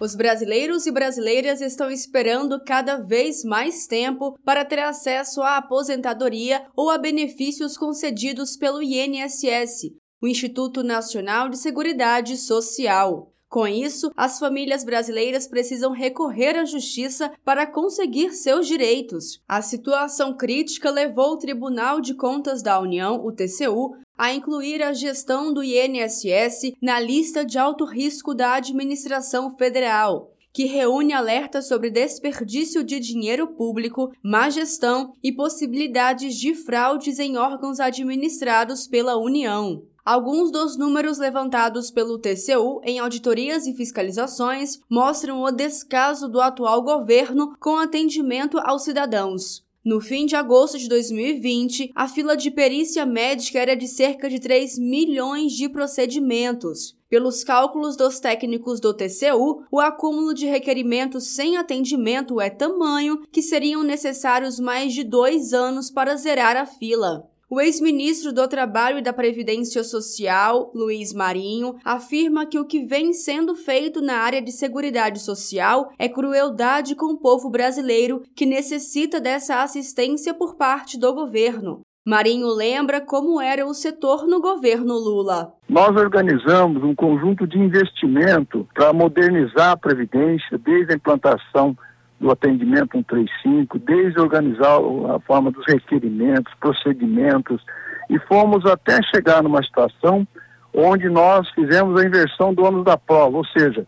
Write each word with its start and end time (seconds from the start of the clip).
Os 0.00 0.14
brasileiros 0.14 0.86
e 0.86 0.90
brasileiras 0.90 1.60
estão 1.60 1.90
esperando 1.90 2.58
cada 2.64 2.96
vez 2.96 3.44
mais 3.44 3.86
tempo 3.86 4.34
para 4.42 4.64
ter 4.64 4.78
acesso 4.78 5.42
à 5.42 5.58
aposentadoria 5.58 6.66
ou 6.74 6.88
a 6.88 6.96
benefícios 6.96 7.76
concedidos 7.76 8.56
pelo 8.56 8.82
INSS, 8.82 9.90
o 10.22 10.26
Instituto 10.26 10.82
Nacional 10.82 11.50
de 11.50 11.58
Seguridade 11.58 12.38
Social. 12.38 13.29
Com 13.50 13.66
isso, 13.66 14.12
as 14.16 14.38
famílias 14.38 14.84
brasileiras 14.84 15.48
precisam 15.48 15.90
recorrer 15.90 16.56
à 16.56 16.64
justiça 16.64 17.32
para 17.44 17.66
conseguir 17.66 18.30
seus 18.30 18.64
direitos. 18.64 19.42
A 19.48 19.60
situação 19.60 20.36
crítica 20.36 20.88
levou 20.88 21.32
o 21.32 21.36
Tribunal 21.36 22.00
de 22.00 22.14
Contas 22.14 22.62
da 22.62 22.78
União, 22.78 23.16
o 23.16 23.32
TCU, 23.32 23.96
a 24.16 24.32
incluir 24.32 24.80
a 24.84 24.92
gestão 24.92 25.52
do 25.52 25.64
INSS 25.64 26.74
na 26.80 27.00
lista 27.00 27.44
de 27.44 27.58
alto 27.58 27.84
risco 27.84 28.36
da 28.36 28.54
administração 28.54 29.56
federal, 29.56 30.30
que 30.52 30.66
reúne 30.66 31.12
alertas 31.12 31.66
sobre 31.66 31.90
desperdício 31.90 32.84
de 32.84 33.00
dinheiro 33.00 33.48
público, 33.48 34.12
má 34.22 34.48
gestão 34.48 35.12
e 35.24 35.32
possibilidades 35.32 36.36
de 36.36 36.54
fraudes 36.54 37.18
em 37.18 37.36
órgãos 37.36 37.80
administrados 37.80 38.86
pela 38.86 39.16
União. 39.16 39.82
Alguns 40.04 40.50
dos 40.50 40.76
números 40.76 41.18
levantados 41.18 41.90
pelo 41.90 42.18
TCU 42.18 42.80
em 42.84 42.98
auditorias 42.98 43.66
e 43.66 43.74
fiscalizações 43.74 44.80
mostram 44.88 45.42
o 45.42 45.50
descaso 45.50 46.28
do 46.28 46.40
atual 46.40 46.82
governo 46.82 47.54
com 47.60 47.76
atendimento 47.76 48.58
aos 48.58 48.82
cidadãos. 48.82 49.64
No 49.82 49.98
fim 49.98 50.26
de 50.26 50.36
agosto 50.36 50.78
de 50.78 50.88
2020, 50.88 51.92
a 51.94 52.06
fila 52.06 52.36
de 52.36 52.50
perícia 52.50 53.06
médica 53.06 53.58
era 53.58 53.74
de 53.74 53.88
cerca 53.88 54.28
de 54.28 54.38
3 54.38 54.78
milhões 54.78 55.52
de 55.52 55.70
procedimentos. 55.70 56.98
Pelos 57.08 57.42
cálculos 57.42 57.96
dos 57.96 58.20
técnicos 58.20 58.78
do 58.78 58.92
TCU, 58.92 59.64
o 59.70 59.80
acúmulo 59.80 60.34
de 60.34 60.46
requerimentos 60.46 61.28
sem 61.28 61.56
atendimento 61.56 62.40
é 62.40 62.50
tamanho 62.50 63.22
que 63.32 63.42
seriam 63.42 63.82
necessários 63.82 64.60
mais 64.60 64.92
de 64.92 65.02
dois 65.02 65.54
anos 65.54 65.90
para 65.90 66.14
zerar 66.14 66.56
a 66.56 66.66
fila. 66.66 67.28
O 67.52 67.60
ex-ministro 67.60 68.32
do 68.32 68.46
Trabalho 68.46 68.98
e 68.98 69.02
da 69.02 69.12
Previdência 69.12 69.82
Social, 69.82 70.70
Luiz 70.72 71.12
Marinho, 71.12 71.74
afirma 71.84 72.46
que 72.46 72.60
o 72.60 72.64
que 72.64 72.84
vem 72.84 73.12
sendo 73.12 73.56
feito 73.56 74.00
na 74.00 74.18
área 74.18 74.40
de 74.40 74.52
seguridade 74.52 75.18
social 75.18 75.90
é 75.98 76.08
crueldade 76.08 76.94
com 76.94 77.06
o 77.06 77.18
povo 77.18 77.50
brasileiro 77.50 78.22
que 78.36 78.46
necessita 78.46 79.20
dessa 79.20 79.64
assistência 79.64 80.32
por 80.32 80.54
parte 80.54 80.96
do 80.96 81.12
governo. 81.12 81.80
Marinho 82.06 82.46
lembra 82.46 83.00
como 83.00 83.40
era 83.40 83.66
o 83.66 83.74
setor 83.74 84.28
no 84.28 84.40
governo 84.40 84.94
Lula. 84.94 85.52
Nós 85.68 85.96
organizamos 85.96 86.84
um 86.84 86.94
conjunto 86.94 87.48
de 87.48 87.58
investimento 87.58 88.64
para 88.72 88.92
modernizar 88.92 89.72
a 89.72 89.76
Previdência, 89.76 90.56
desde 90.56 90.92
a 90.92 90.96
implantação 90.96 91.76
do 92.20 92.30
atendimento 92.30 92.92
135, 92.92 93.78
desde 93.78 94.20
organizar 94.20 94.78
a 95.14 95.18
forma 95.20 95.50
dos 95.50 95.64
requerimentos, 95.66 96.52
procedimentos, 96.60 97.64
e 98.10 98.18
fomos 98.20 98.66
até 98.66 99.00
chegar 99.02 99.42
numa 99.42 99.62
situação 99.62 100.26
onde 100.74 101.08
nós 101.08 101.48
fizemos 101.50 101.98
a 101.98 102.04
inversão 102.04 102.52
do 102.52 102.64
ônus 102.64 102.84
da 102.84 102.96
prova, 102.96 103.38
ou 103.38 103.44
seja, 103.46 103.86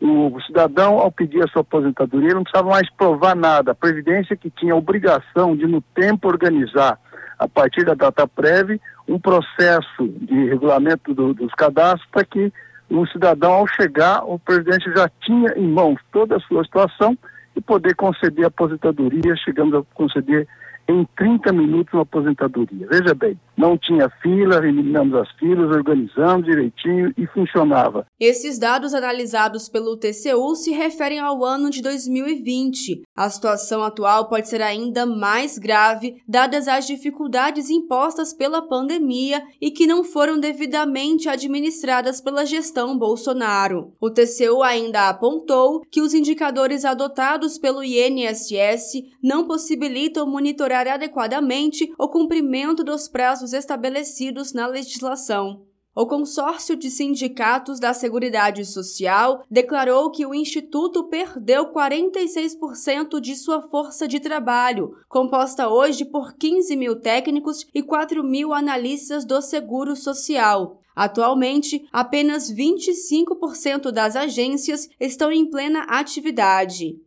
o 0.00 0.40
cidadão, 0.46 0.98
ao 0.98 1.12
pedir 1.12 1.44
a 1.44 1.48
sua 1.48 1.60
aposentadoria, 1.60 2.34
não 2.34 2.42
precisava 2.42 2.70
mais 2.70 2.90
provar 2.90 3.36
nada. 3.36 3.70
A 3.70 3.74
Previdência 3.74 4.36
que 4.36 4.50
tinha 4.50 4.72
a 4.72 4.76
obrigação 4.76 5.56
de, 5.56 5.64
no 5.66 5.80
tempo, 5.80 6.26
organizar, 6.26 6.98
a 7.38 7.46
partir 7.46 7.84
da 7.84 7.94
data 7.94 8.26
prévia, 8.26 8.80
um 9.06 9.18
processo 9.18 10.08
de 10.20 10.48
regulamento 10.48 11.14
do, 11.14 11.34
dos 11.34 11.52
cadastros 11.54 12.08
para 12.10 12.24
que 12.24 12.52
o 12.90 13.06
cidadão, 13.06 13.52
ao 13.52 13.66
chegar, 13.66 14.24
o 14.24 14.38
presidente 14.38 14.92
já 14.94 15.08
tinha 15.24 15.52
em 15.56 15.68
mãos 15.68 16.00
toda 16.12 16.36
a 16.36 16.40
sua 16.40 16.64
situação 16.64 17.16
e 17.54 17.60
poder 17.60 17.94
conceder 17.94 18.46
aposentadoria, 18.46 19.36
chegamos 19.36 19.74
a 19.74 19.82
conceder 19.94 20.46
em 20.88 21.06
30 21.16 21.52
minutos 21.52 21.92
uma 21.92 22.02
aposentadoria. 22.02 22.86
Veja 22.90 23.14
bem, 23.14 23.38
não 23.56 23.78
tinha 23.78 24.10
fila, 24.22 24.56
eliminamos 24.56 25.14
as 25.14 25.30
filas, 25.32 25.70
organizamos 25.70 26.44
direitinho 26.44 27.12
e 27.16 27.26
funcionava. 27.26 28.06
Esses 28.18 28.58
dados 28.58 28.94
analisados 28.94 29.68
pelo 29.68 29.96
TCU 29.96 30.54
se 30.56 30.72
referem 30.72 31.20
ao 31.20 31.44
ano 31.44 31.70
de 31.70 31.82
2020. 31.82 33.02
A 33.16 33.30
situação 33.30 33.82
atual 33.82 34.28
pode 34.28 34.48
ser 34.48 34.62
ainda 34.62 35.06
mais 35.06 35.58
grave, 35.58 36.16
dadas 36.26 36.66
as 36.66 36.86
dificuldades 36.86 37.70
impostas 37.70 38.32
pela 38.32 38.66
pandemia 38.66 39.42
e 39.60 39.70
que 39.70 39.86
não 39.86 40.02
foram 40.02 40.40
devidamente 40.40 41.28
administradas 41.28 42.20
pela 42.20 42.44
gestão 42.44 42.98
Bolsonaro. 42.98 43.92
O 44.00 44.10
TCU 44.10 44.62
ainda 44.62 45.08
apontou 45.08 45.82
que 45.90 46.00
os 46.00 46.14
indicadores 46.14 46.84
adotados 46.84 47.58
pelo 47.58 47.84
INSS 47.84 49.02
não 49.22 49.46
possibilitam 49.46 50.26
monitorar 50.26 50.71
adequadamente 50.72 51.92
o 51.98 52.08
cumprimento 52.08 52.82
dos 52.82 53.08
prazos 53.08 53.52
estabelecidos 53.52 54.52
na 54.52 54.66
legislação. 54.66 55.66
O 55.94 56.06
consórcio 56.06 56.74
de 56.74 56.90
sindicatos 56.90 57.78
da 57.78 57.92
Seguridade 57.92 58.64
Social 58.64 59.44
declarou 59.50 60.10
que 60.10 60.24
o 60.24 60.34
Instituto 60.34 61.04
perdeu 61.04 61.70
46% 61.70 63.20
de 63.20 63.36
sua 63.36 63.60
força 63.68 64.08
de 64.08 64.18
trabalho, 64.18 64.96
composta 65.06 65.68
hoje 65.68 66.06
por 66.06 66.32
15 66.32 66.74
mil 66.76 66.96
técnicos 66.98 67.66
e 67.74 67.82
4 67.82 68.24
mil 68.24 68.54
analistas 68.54 69.26
do 69.26 69.42
Seguro 69.42 69.94
Social. 69.94 70.80
Atualmente, 70.96 71.86
apenas 71.92 72.50
25% 72.50 73.90
das 73.90 74.16
agências 74.16 74.88
estão 74.98 75.30
em 75.30 75.44
plena 75.44 75.84
atividade. 75.84 76.98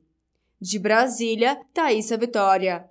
De 0.59 0.80
Brasília, 0.80 1.59
Thaisa 1.74 2.18
Vitória. 2.18 2.84